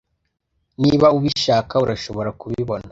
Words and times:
Niba 0.83 1.07
ubishaka 1.17 1.73
urashobora 1.83 2.29
kubibona 2.39 2.79